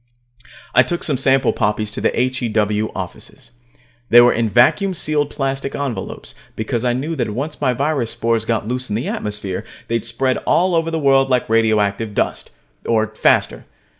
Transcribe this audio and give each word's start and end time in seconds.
I 0.73 0.81
took 0.81 1.03
some 1.03 1.19
sample 1.19 1.53
poppies 1.53 1.91
to 1.91 2.01
the 2.01 2.19
H.E.W. 2.19 2.89
offices. 2.95 3.51
They 4.09 4.19
were 4.19 4.33
in 4.33 4.49
vacuum 4.49 4.95
sealed 4.95 5.29
plastic 5.29 5.75
envelopes, 5.75 6.33
because 6.55 6.83
I 6.83 6.93
knew 6.93 7.15
that 7.15 7.29
once 7.35 7.61
my 7.61 7.73
virus 7.73 8.09
spores 8.09 8.45
got 8.45 8.67
loose 8.67 8.89
in 8.89 8.95
the 8.95 9.07
atmosphere, 9.07 9.63
they'd 9.89 10.03
spread 10.03 10.37
all 10.37 10.73
over 10.73 10.89
the 10.89 10.97
world 10.97 11.29
like 11.29 11.47
radioactive 11.47 12.15
dust, 12.15 12.49
or 12.83 13.09
faster. 13.13 13.65